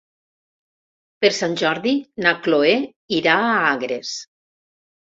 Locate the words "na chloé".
2.27-2.75